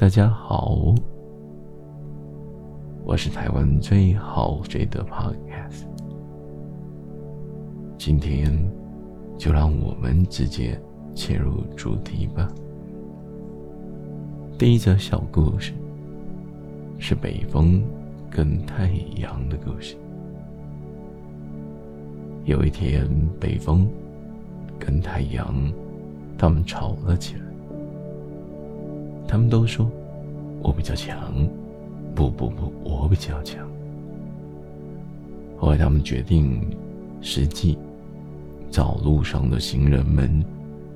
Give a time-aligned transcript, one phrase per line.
[0.00, 0.94] 大家好，
[3.02, 5.86] 我是台湾最好睡的 Podcast。
[7.98, 8.48] 今天
[9.36, 10.80] 就让我们直接
[11.16, 12.48] 切入主题吧。
[14.56, 15.72] 第一则小故事
[17.00, 17.82] 是北风
[18.30, 19.96] 跟太阳的故事。
[22.44, 23.04] 有一天，
[23.40, 23.84] 北风
[24.78, 25.52] 跟太阳
[26.38, 27.47] 他们吵了起来。
[29.28, 29.88] 他们都说
[30.62, 31.32] 我比较强，
[32.14, 33.68] 不不不，我比较强。
[35.58, 36.60] 后来他们决定
[37.20, 37.78] 实际
[38.70, 40.42] 找路上的行人们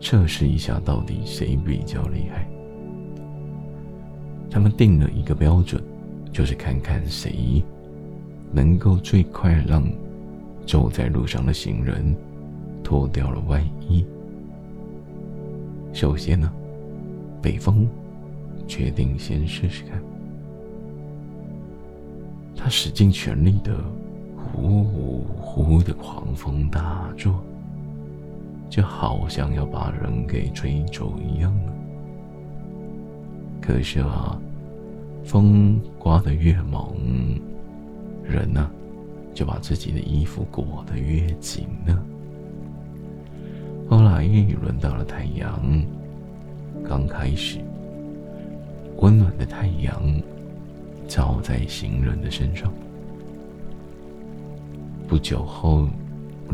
[0.00, 2.48] 测试一下，到底谁比较厉害。
[4.50, 5.80] 他们定了一个标准，
[6.32, 7.62] 就是看看谁
[8.50, 9.84] 能够最快让。
[10.64, 12.14] 走在路上的行人
[12.84, 14.06] 脱掉了外衣。
[15.92, 16.48] 首先呢，
[17.42, 17.84] 北风
[18.66, 20.02] 决定先试试看。
[22.56, 23.74] 他使尽全力的
[24.36, 27.42] 呼呼呼的狂风大作，
[28.68, 31.52] 就好像要把人给吹走一样
[33.60, 34.38] 可是啊，
[35.24, 36.94] 风刮得越猛，
[38.22, 38.70] 人呢？
[39.34, 41.98] 就把自己的衣服裹得越紧呢。
[43.88, 45.60] 后来轮到了太阳，
[46.86, 47.58] 刚开始，
[49.02, 50.00] 温暖的太阳
[51.08, 52.72] 照在行人的身上。
[55.08, 55.88] 不久后，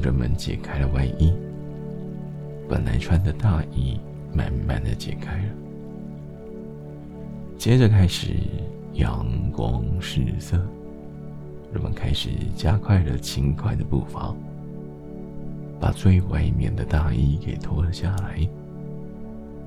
[0.03, 1.31] 人们解开了外衣，
[2.67, 4.01] 本来穿的大衣
[4.33, 5.53] 慢慢的解开了。
[7.59, 8.35] 接着开始
[8.95, 10.59] 阳光四射。
[11.71, 14.35] 人们开始加快了轻快的步伐，
[15.79, 18.41] 把最外面的大衣给脱了下来，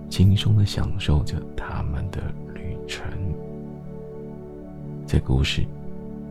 [0.09, 2.19] 轻松的享受着他们的
[2.55, 3.11] 旅程。
[5.07, 5.65] 这故事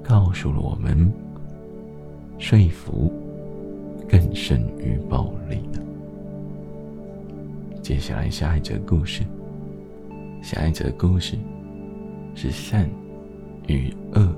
[0.03, 1.13] 告诉了我们，
[2.39, 3.13] 说服
[4.09, 5.81] 更胜于暴力的。
[7.83, 9.23] 接下来下一则故事，
[10.43, 11.37] 下一则故事
[12.35, 12.89] 是善
[13.67, 14.29] 与恶。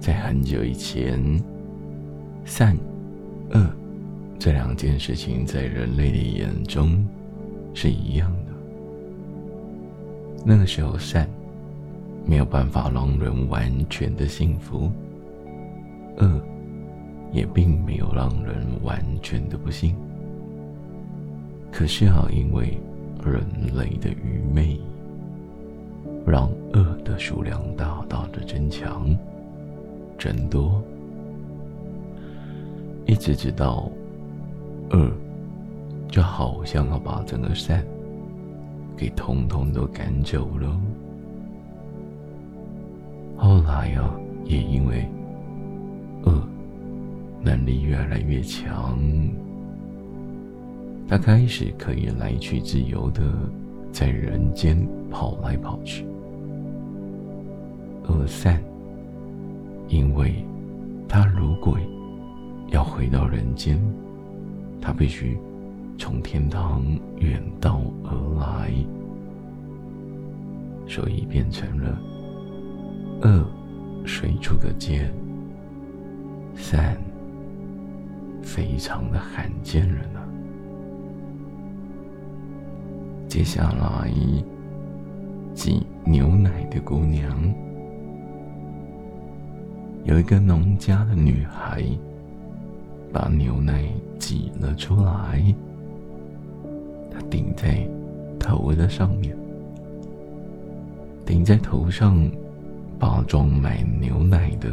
[0.00, 1.22] 在很久以前，
[2.44, 2.76] 善、
[3.50, 3.68] 恶
[4.38, 7.06] 这两件事情在人类的眼中
[7.74, 8.32] 是一样。
[10.44, 11.28] 那个时候，善
[12.26, 14.90] 没有办法让人完全的幸福，
[16.18, 16.40] 恶
[17.32, 19.94] 也并没有让人完全的不幸。
[21.70, 22.78] 可是啊，因为
[23.24, 23.42] 人
[23.76, 24.80] 类的愚昧，
[26.26, 29.16] 让恶的数量大大的增强。
[30.18, 30.82] 增多，
[33.06, 33.88] 一直直到
[34.90, 35.12] 恶，
[36.08, 37.84] 就好像要把整个善
[38.98, 40.78] 给通通都赶走了。
[43.36, 44.12] 后来啊，
[44.44, 45.06] 也因为
[46.24, 46.32] 二
[47.40, 48.98] 能力越来越强，
[51.08, 53.22] 他开始可以来去自由的
[53.92, 54.76] 在人间
[55.08, 56.04] 跑来跑去。
[58.08, 58.60] 二三。
[59.90, 60.34] 因为，
[61.08, 61.78] 他如果
[62.68, 63.80] 要回到人间，
[64.82, 65.38] 他必须
[65.98, 66.84] 从天堂
[67.16, 68.10] 远道而
[68.40, 68.72] 来，
[70.86, 71.98] 所以变成了
[73.22, 73.44] 恶
[74.06, 75.12] 水出个剑，
[76.54, 76.96] 三
[78.40, 80.22] 非常的罕见人啊。
[83.26, 84.10] 接下来，
[85.52, 87.36] 挤牛奶的姑娘。
[90.04, 91.84] 有一个农家的女孩，
[93.12, 93.84] 把牛奶
[94.18, 95.54] 挤了出来，
[97.30, 97.86] 顶在
[98.38, 99.36] 头的上面，
[101.24, 102.30] 顶在头上，
[102.98, 104.70] 把装满牛奶的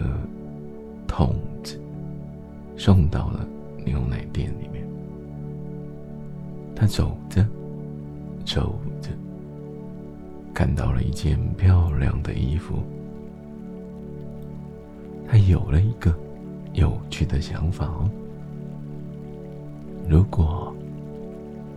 [1.07, 1.79] 桶子
[2.77, 3.47] 送到了
[3.85, 4.85] 牛奶店里面。
[6.75, 7.45] 他走着，
[8.45, 9.09] 走着，
[10.53, 12.79] 看到了一件漂亮的衣服。
[15.27, 16.13] 他有了一个
[16.73, 18.09] 有趣的想法哦：
[20.07, 20.73] 如果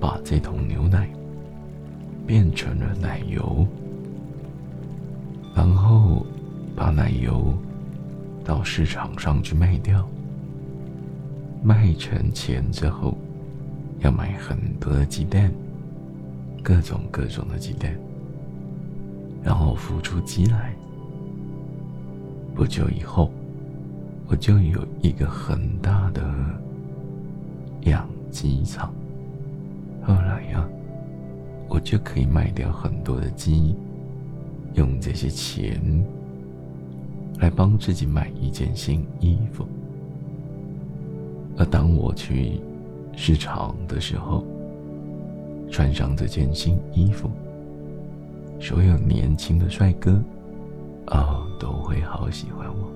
[0.01, 1.09] 把这桶牛奶
[2.27, 3.67] 变成了奶油，
[5.55, 6.25] 然后
[6.75, 7.55] 把奶油
[8.45, 10.09] 到市场上去卖掉，
[11.63, 13.17] 卖成钱之后，
[14.01, 15.53] 要买很多的鸡蛋，
[16.63, 17.95] 各种各种的鸡蛋，
[19.43, 20.75] 然后孵出鸡来。
[22.55, 23.31] 不久以后。
[24.31, 26.23] 我就有一个很大的
[27.85, 28.93] 养鸡场。
[30.09, 30.67] 后来呀，
[31.69, 33.77] 我就可以卖掉很多的鸡，
[34.73, 35.79] 用这些钱
[37.39, 39.67] 来帮自己买一件新衣服。
[41.59, 42.59] 而当我去
[43.15, 44.43] 市场的时候，
[45.71, 47.31] 穿上这件新衣服，
[48.59, 50.23] 所有年轻的帅哥，
[51.09, 52.91] 哦，都会好喜欢我，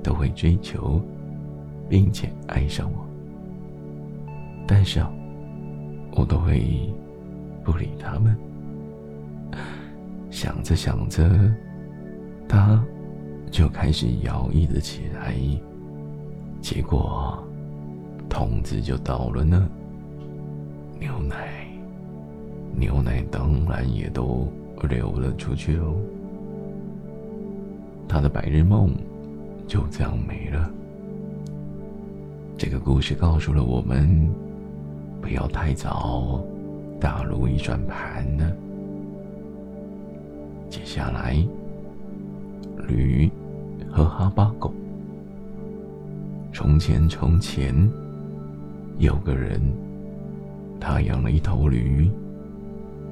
[0.00, 1.00] 都会追求，
[1.88, 3.04] 并且爱上我。
[4.64, 5.10] 但是啊，
[6.18, 6.92] 我都会
[7.62, 8.36] 不理他们。
[10.30, 11.30] 想着想着，
[12.48, 12.84] 他
[13.52, 15.34] 就开始摇曳了起来，
[16.60, 17.40] 结果
[18.28, 19.68] 筒子就倒了呢。
[20.98, 21.68] 牛奶，
[22.74, 24.48] 牛奶当然也都
[24.88, 25.94] 流了出去喽。
[28.08, 28.90] 他的白日梦
[29.68, 30.68] 就这样没了。
[32.56, 34.28] 这个故事告诉了我们，
[35.20, 36.40] 不要太早
[37.00, 38.52] 打如意转盘呢。
[40.68, 41.36] 接下来，
[42.86, 43.30] 驴
[43.90, 44.72] 和哈巴狗。
[46.52, 47.74] 从前，从前，
[48.98, 49.60] 有个人，
[50.80, 52.10] 他养了一头驴，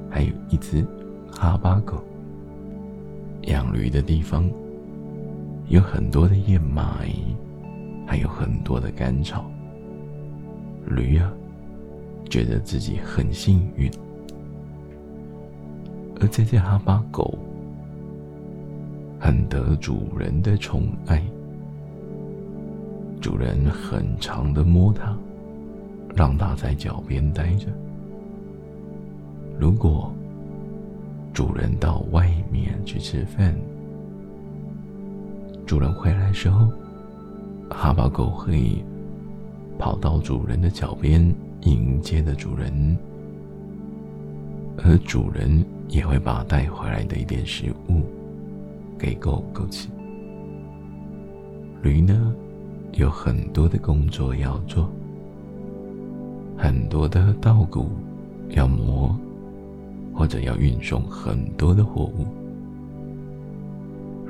[0.09, 0.85] 还有一只
[1.31, 2.03] 哈巴狗。
[3.43, 4.49] 养驴的地方
[5.69, 6.83] 有很多的燕麦，
[8.05, 9.45] 还有很多的干草。
[10.85, 11.31] 驴啊，
[12.29, 13.89] 觉得自己很幸运，
[16.19, 17.37] 而这只哈巴狗。
[19.19, 21.23] 很得主人的宠爱，
[23.19, 25.17] 主人很长的摸它，
[26.15, 27.65] 让它在脚边待着。
[29.59, 30.13] 如果
[31.33, 33.55] 主人到外面去吃饭，
[35.65, 36.67] 主人回来时候，
[37.71, 38.83] 哈巴狗会
[39.79, 42.97] 跑到主人的脚边迎接的主人，
[44.77, 48.01] 而主人也会把带回来的一点食物。
[48.99, 49.87] 给狗狗吃。
[51.83, 52.33] 驴呢，
[52.93, 54.89] 有很多的工作要做，
[56.57, 57.91] 很多的稻谷
[58.49, 59.15] 要磨，
[60.15, 62.25] 或者要运送很多的货物。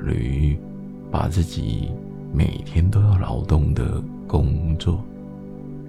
[0.02, 0.54] 驴
[1.10, 1.90] 把自己
[2.30, 5.02] 每天都要劳动的工作，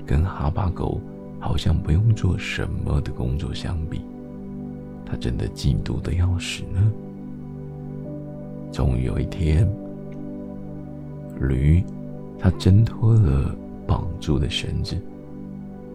[0.06, 1.02] 跟哈巴狗
[1.40, 4.02] 好像不用做什么的工作相比，
[5.06, 6.92] 它真的嫉妒的要死呢。
[8.72, 9.68] 终于有一天，
[11.40, 11.84] 驴，
[12.38, 13.56] 它挣脱了
[13.88, 14.96] 绑住的绳子，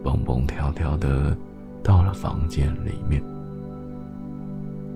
[0.03, 1.37] 蹦蹦跳跳的
[1.83, 3.23] 到了房间里面。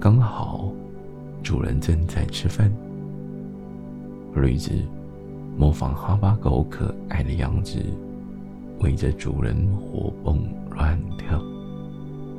[0.00, 0.73] 刚好，
[1.43, 2.73] 主人正在吃饭。
[4.35, 4.71] 驴子
[5.56, 7.79] 模仿哈巴狗可爱的样子，
[8.80, 11.42] 围着主人活蹦乱跳。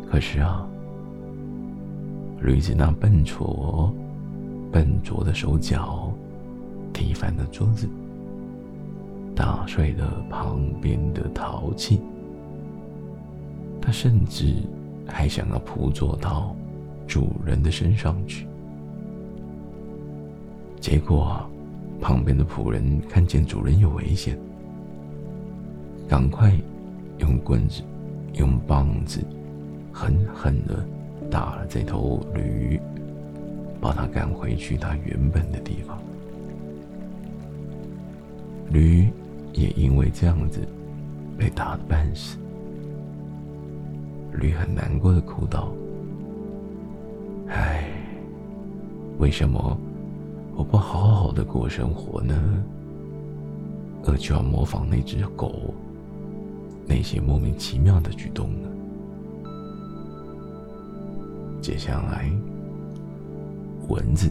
[0.10, 0.68] 可是啊，
[2.42, 3.94] 驴子那笨拙。
[4.72, 6.14] 笨拙的手脚，
[6.94, 7.90] 踢翻了桌子，
[9.36, 12.00] 打碎了旁边的陶器。
[13.82, 14.54] 他甚至
[15.08, 16.56] 还想要扑坐到
[17.08, 18.46] 主人的身上去。
[20.80, 21.42] 结果，
[22.00, 24.38] 旁边的仆人看见主人有危险，
[26.10, 26.52] 赶快
[27.20, 27.84] 用棍子、
[28.34, 29.24] 用棒子
[29.94, 30.84] 狠狠的
[31.32, 32.78] 打了这头驴。
[33.82, 35.98] 把它赶回去它原本的地方。
[38.70, 39.08] 驴
[39.54, 40.60] 也因为这样子
[41.38, 42.38] 被打得半死。
[44.34, 45.72] 驴很难过的哭道
[47.48, 47.88] ：“唉，
[49.18, 49.78] 为什么
[50.58, 52.36] 我不好好的过生活呢？
[54.04, 55.74] 而就要模仿那只狗
[56.90, 58.68] 那些莫名其妙的举动呢？”
[61.62, 62.30] 接下来。
[63.88, 64.30] 蚊子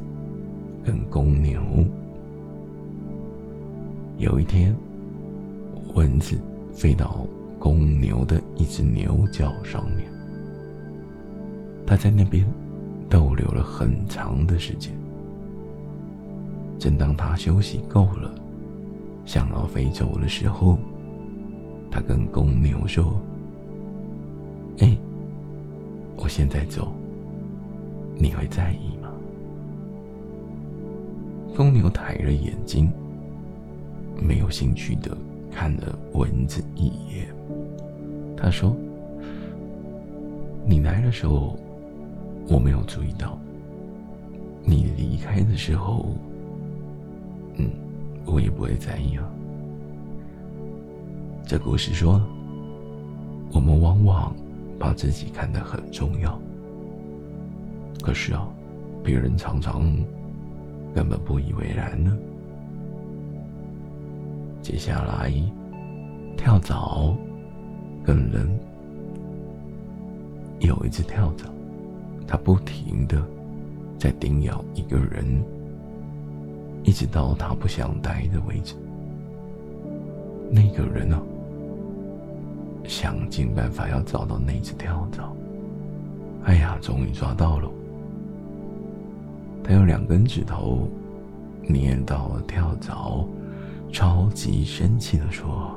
[0.85, 1.61] 跟公牛。
[4.19, 4.73] 有一天，
[5.95, 6.39] 蚊子
[6.73, 7.27] 飞到
[7.59, 10.09] 公牛的一只牛角上面，
[11.85, 12.47] 它在那边
[13.11, 14.93] 逗留了很长的时间。
[16.79, 18.33] 正当它休息够了，
[19.25, 20.79] 想要飞走的时候，
[21.91, 23.21] 他跟公牛说
[24.81, 24.97] ：“哎，
[26.17, 26.93] 我现在走，
[28.17, 29.11] 你会在意吗？”
[31.57, 32.93] 公牛抬了眼睛，
[34.21, 35.17] 没有兴趣的
[35.51, 37.27] 看了蚊子一眼。
[38.37, 38.77] 他说
[40.65, 41.59] ：“你来的时候，
[42.49, 43.37] 我没有注意到；
[44.63, 46.07] 你离开的时候，
[47.57, 47.71] 嗯，
[48.25, 49.29] 我也不会在意啊。”
[51.49, 52.21] 这故事说，
[53.55, 54.37] 我们往往
[54.79, 56.39] 把自己看得很重要，
[58.03, 58.47] 可是啊，
[59.03, 59.91] 别人常常
[60.95, 62.15] 根本不以为然呢？
[64.61, 65.33] 接下来，
[66.37, 67.17] 跳蚤
[68.05, 68.47] 跟人。
[70.61, 71.47] 有一只跳蚤，
[72.27, 73.25] 它不停的
[73.99, 75.43] 在叮咬一个人，
[76.85, 78.75] 一直到他不想待的为止。
[80.51, 81.19] 那个人呢，
[82.89, 85.33] 想尽办法要找到那只跳蚤。
[86.45, 87.71] 哎呀，终于抓到了！
[89.63, 90.89] 他用两根指头
[91.63, 93.29] 捏到了跳蚤，
[93.93, 95.71] 超级生气的说：“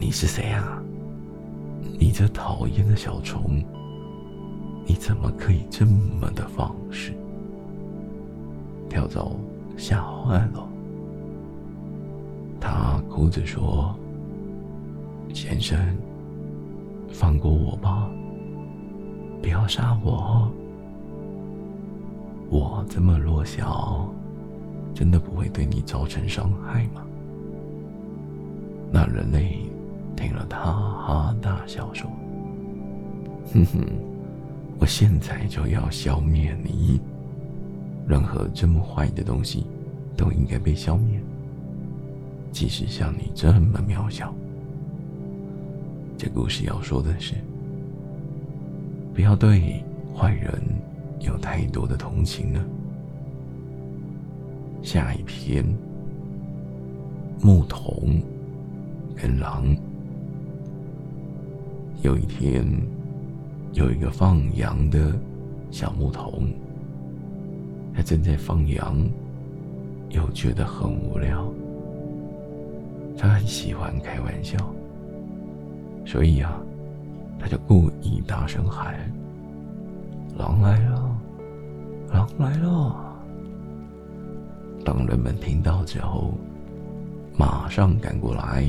[0.00, 0.82] 你是谁啊？
[1.98, 3.62] 你这讨厌的小虫，
[4.86, 7.12] 你怎么可以这么的放肆？”
[8.88, 9.36] 跳蚤
[9.76, 10.66] 吓坏了，
[12.58, 13.94] 他哭着说
[15.32, 15.78] ：“先生，
[17.10, 18.10] 放过我吧，
[19.42, 20.50] 不要杀我。”
[22.50, 24.08] 我这么弱小，
[24.92, 27.02] 真的不会对你造成伤害吗？
[28.90, 29.58] 那人类
[30.16, 32.10] 听了，哈哈大笑说
[33.54, 33.86] ：“哼哼，
[34.80, 37.00] 我现在就要消灭你！
[38.04, 39.64] 任何这么坏的东西，
[40.16, 41.20] 都应该被消灭，
[42.50, 44.34] 即使像你这么渺小。”
[46.20, 47.32] 这故事要说的是，
[49.14, 49.82] 不要对
[50.14, 50.52] 坏人。
[51.20, 52.62] 有太多的同情呢。
[54.82, 55.64] 下一篇，
[57.40, 58.20] 牧童
[59.16, 59.74] 跟狼。
[62.02, 62.66] 有一天，
[63.72, 65.18] 有一个放羊的
[65.70, 66.50] 小牧童，
[67.94, 69.08] 他正在放羊，
[70.10, 71.50] 又觉得很无聊。
[73.16, 74.58] 他很喜欢开玩笑，
[76.10, 76.60] 所以啊，
[77.38, 78.98] 他就故意大声喊
[80.36, 81.16] ：“狼来了！”
[82.12, 82.96] 狼来了！
[84.84, 86.34] 当人们听到之后，
[87.38, 88.66] 马上赶过来，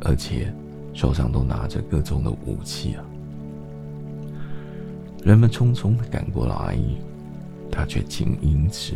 [0.00, 0.50] 而且
[0.94, 3.04] 手上都拿着各种的武器啊。
[5.22, 6.78] 人们匆匆的赶过来，
[7.70, 8.94] 他却竟因此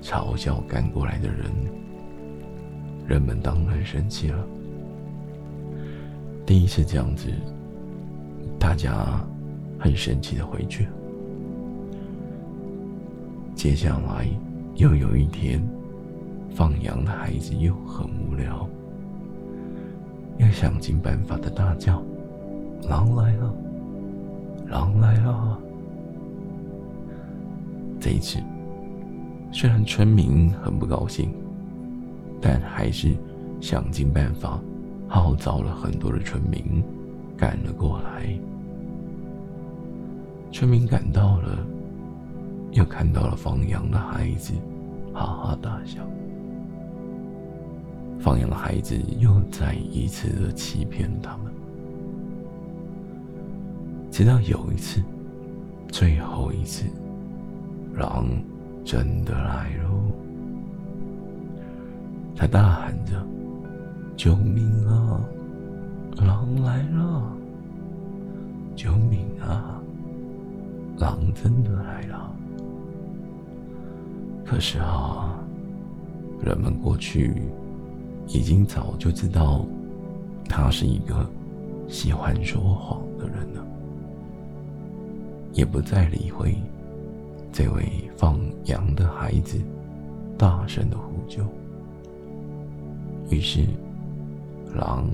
[0.00, 1.50] 嘲笑赶过来的人。
[3.08, 4.38] 人们当然生气了。
[6.48, 7.28] 第一次这样子，
[8.58, 9.22] 大家
[9.78, 10.88] 很生气的回去。
[13.54, 14.26] 接下来
[14.76, 15.62] 又有一天，
[16.54, 18.66] 放羊的孩子又很无聊，
[20.38, 22.02] 又想尽办法的大叫
[22.88, 23.54] ：“狼来了！
[24.68, 25.60] 狼来了！”
[28.00, 28.38] 这一次，
[29.52, 31.30] 虽然村民很不高兴，
[32.40, 33.14] 但还是
[33.60, 34.58] 想尽办法
[35.08, 36.82] 号召了很多的村民
[37.36, 38.28] 赶了过来。
[40.52, 41.66] 村民赶到了。
[42.72, 44.52] 又看到了放羊的孩子，
[45.14, 46.06] 哈哈大笑。
[48.20, 51.50] 放羊的孩子又再一次的欺骗他们，
[54.10, 55.02] 直到有一次，
[55.90, 56.84] 最后一次，
[57.94, 58.28] 狼
[58.84, 59.90] 真的来了。
[62.36, 63.26] 他大喊着
[64.18, 65.24] ：“救命啊！
[66.16, 67.22] 狼来了！
[68.74, 69.80] 救命啊！
[70.98, 72.34] 狼真的来了！”
[74.44, 75.38] 可是啊，
[76.42, 77.42] 人们过去
[78.26, 79.64] 已经早就知道，
[80.48, 81.24] 他是一个
[81.86, 83.64] 喜欢说谎的人了，
[85.52, 86.56] 也不再理会
[87.52, 87.84] 这位
[88.16, 89.60] 放羊的孩子
[90.36, 91.44] 大声的呼救。
[93.30, 93.64] 于是，
[94.74, 95.08] 狼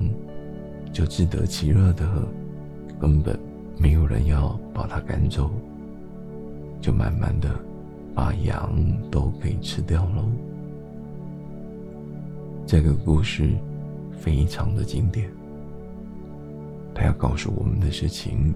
[0.91, 2.05] 就自得其乐的，
[2.99, 3.37] 根本
[3.77, 5.51] 没有人要把他赶走，
[6.81, 7.49] 就慢慢的。
[8.15, 8.73] 把羊
[9.11, 10.23] 都给吃掉喽。
[12.65, 13.49] 这个故事
[14.17, 15.29] 非常的经典。
[16.93, 18.53] 他要告诉我们的事情：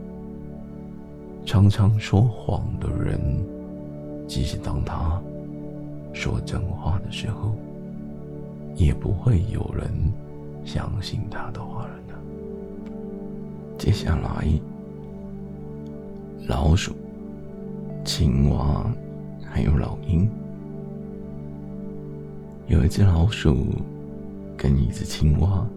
[1.45, 3.19] 常常说谎的人，
[4.29, 5.21] 即使当他
[6.13, 7.53] 说真话的时候，
[8.77, 9.91] 也不会有人
[10.71, 12.13] 相信他的话了呢。
[13.75, 14.47] 接下来，
[16.47, 16.93] 老鼠、
[18.05, 18.85] 青蛙。
[19.51, 20.29] 还有老鹰。
[22.67, 23.65] 有一只老鼠
[24.55, 25.67] 跟一只青蛙，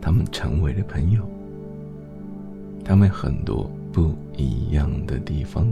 [0.00, 1.22] 他们成为了朋友。
[2.84, 5.68] 他们很多不一样的地方，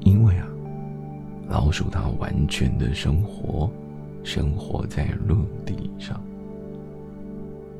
[0.00, 0.46] 因为啊，
[1.48, 3.70] 老鼠它完全的生活
[4.22, 6.20] 生活在陆地上，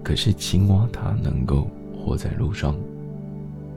[0.09, 2.75] 可是青蛙它能够活在路上，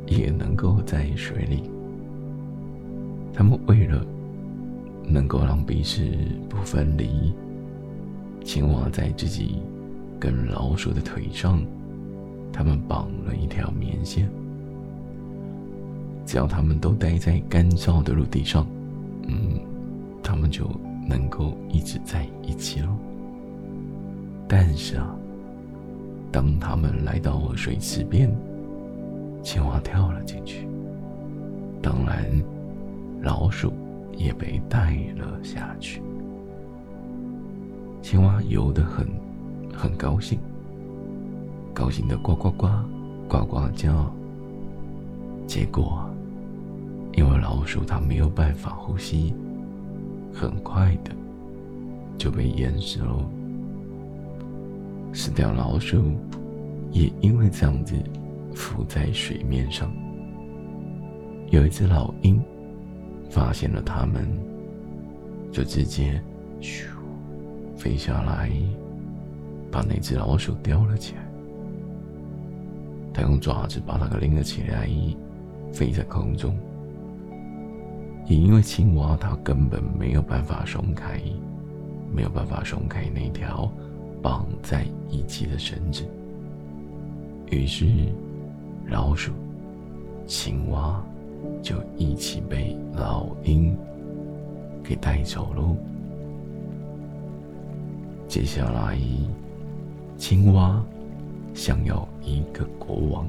[0.08, 1.70] 也能够在水里。
[3.34, 4.02] 他们为了
[5.06, 6.08] 能够让彼此
[6.48, 7.34] 不分离，
[8.46, 9.58] 青蛙在自己
[10.18, 11.62] 跟老鼠的腿上，
[12.54, 14.30] 他们绑了一条棉线。
[16.26, 18.66] 只要他们都待在干燥的陆地上，
[19.28, 19.60] 嗯，
[20.24, 20.66] 他们就
[21.10, 22.88] 能够一直在一起了。
[24.48, 25.14] 但是啊，
[26.32, 28.34] 当他们来到水池边，
[29.44, 30.68] 青蛙跳了进去，
[31.82, 32.26] 当然，
[33.22, 33.74] 老鼠
[34.16, 36.02] 也被带了下去。
[38.02, 39.08] 青蛙游得很，
[39.74, 40.40] 很高兴，
[41.74, 42.68] 高兴的呱呱呱，
[43.28, 44.12] 呱呱叫。
[45.48, 46.10] 结果，
[47.14, 49.34] 因为老鼠它没有办法呼吸，
[50.34, 51.12] 很快的
[52.18, 53.30] 就被淹死了。
[55.14, 56.14] 死掉老鼠
[56.92, 57.96] 也因为这样子
[58.54, 59.92] 浮在水面上。
[61.50, 62.42] 有一只老鹰
[63.30, 64.28] 发现了它们，
[65.52, 66.22] 就直接
[66.62, 66.86] 咻
[67.76, 68.52] 飞下来，
[69.70, 71.22] 把那只老鼠叼了起来。
[73.14, 74.90] 它用爪子把它给拎了起来。
[75.74, 76.54] 飞在空中，
[78.28, 81.22] 也因为青蛙它根本没有办法松开，
[82.14, 83.72] 没有办法松开那条
[84.22, 86.04] 绑在一起的绳子，
[87.50, 87.86] 于是
[88.88, 89.32] 老鼠、
[90.28, 91.04] 青蛙
[91.62, 93.76] 就一起被老鹰
[94.84, 95.76] 给带走喽。
[98.28, 98.98] 接下来，
[100.18, 100.82] 青蛙
[101.54, 103.28] 想要一个国王。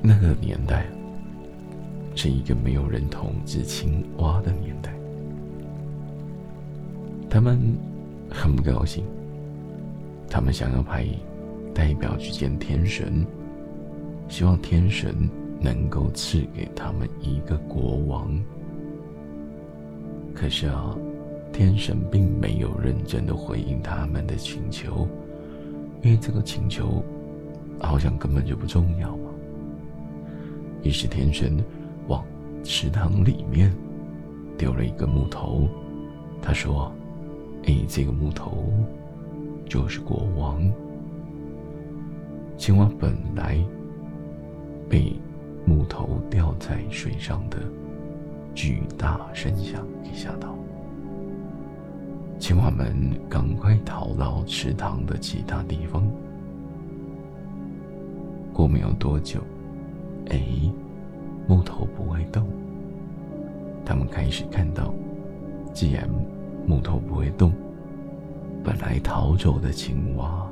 [0.00, 0.86] 那个年代
[2.14, 4.94] 是一个没有人统治青蛙的年代，
[7.30, 7.58] 他们
[8.34, 9.04] 很不高兴，
[10.28, 11.06] 他们想要派
[11.72, 13.24] 代表去见天神，
[14.28, 15.14] 希望天神
[15.60, 18.36] 能够赐给他们一个国王。
[20.34, 20.94] 可是啊，
[21.52, 25.08] 天神并没有认真的回应他们的请求，
[26.02, 27.02] 因为这个请求
[27.80, 29.16] 好像根本就不重要。
[30.82, 31.64] 于是天神
[32.08, 32.22] 往
[32.62, 33.72] 池塘里面
[34.58, 35.68] 丢了一个木头，
[36.42, 36.92] 他说
[37.66, 38.72] ：“哎，这个木头
[39.66, 40.62] 就是国王。”
[42.56, 43.58] 青蛙本来
[44.88, 45.12] 被
[45.66, 47.58] 木头掉在水上的
[48.54, 50.54] 巨大声响给吓到，
[52.38, 52.94] 青蛙们
[53.28, 56.06] 赶快逃到池塘的其他地方。
[58.52, 59.40] 过没有多久。
[60.30, 60.40] 哎，
[61.48, 62.46] 木头不会动。
[63.84, 64.94] 他们开始看到，
[65.74, 66.08] 既然
[66.66, 67.52] 木头不会动，
[68.62, 70.50] 本来逃走的青蛙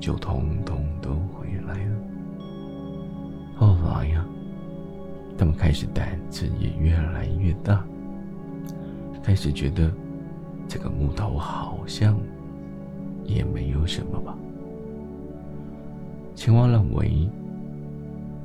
[0.00, 1.96] 就通通都回来了。
[3.56, 4.24] 后来呀，
[5.38, 7.84] 他们开始胆子也越来越大，
[9.22, 9.92] 开始觉得
[10.68, 12.16] 这个木头好像
[13.24, 14.36] 也没有什么吧。
[16.34, 17.28] 青蛙认为。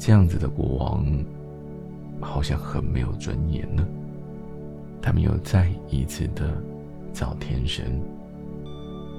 [0.02, 1.06] 这样子的国王，
[2.22, 3.86] 好像很没有尊严呢。
[5.02, 6.52] 他们又再一次的
[7.14, 8.02] 找天神，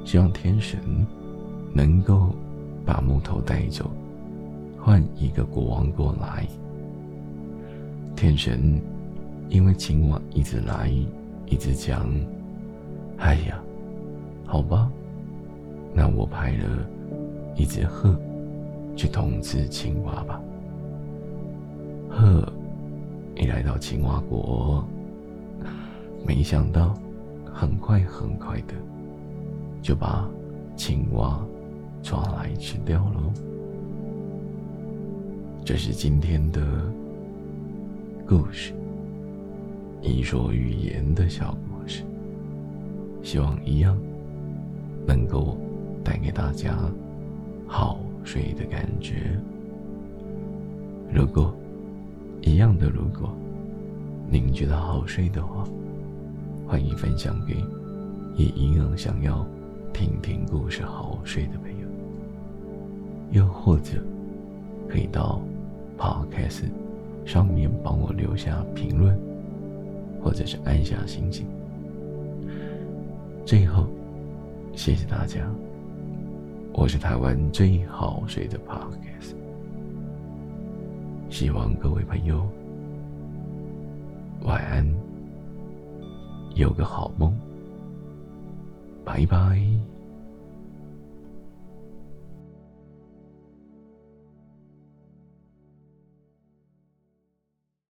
[0.04, 0.78] 希望天神
[1.72, 2.30] 能够
[2.84, 3.90] 把木头带走，
[4.78, 6.46] 换一个国王过来。
[8.14, 8.80] 天神
[9.48, 10.90] 因为青蛙一直来，
[11.46, 12.06] 一直讲，
[13.18, 13.60] 哎呀，
[14.46, 14.90] 好吧，
[15.94, 16.86] 那我派了
[17.56, 18.14] 一只鹤
[18.94, 20.40] 去统治青蛙吧。
[22.10, 22.46] 鹤
[23.36, 24.84] 一来到青蛙国，
[26.26, 26.94] 没想到
[27.52, 28.74] 很快很快的
[29.82, 30.28] 就把
[30.76, 31.44] 青蛙
[32.02, 33.32] 抓来吃掉了。
[35.64, 36.60] 这是今天的
[38.26, 38.72] 故事，
[40.00, 42.02] 一说寓言的小故事，
[43.22, 43.96] 希望一样
[45.06, 45.56] 能够
[46.02, 46.76] 带给大家
[47.66, 49.14] 好睡的感觉。
[51.12, 51.54] 如果
[52.42, 53.30] 一样的，如果
[54.30, 55.64] 您觉得好睡的话，
[56.70, 57.56] 欢迎分享给
[58.36, 59.44] 也一样想要
[59.92, 61.88] 听听故事好睡的朋友。
[63.32, 64.00] 又或者
[64.88, 65.42] 可以到
[65.98, 66.66] Podcast
[67.26, 69.18] 上面帮我留下评论，
[70.22, 71.44] 或者是按下星星。
[73.44, 73.88] 最后，
[74.72, 75.40] 谢谢大家，
[76.72, 79.34] 我是台湾最好睡的 Podcast。
[81.30, 82.48] 希望各位朋友
[84.44, 84.86] 晚安，
[86.54, 87.34] 有个好梦，
[89.04, 89.89] 拜拜。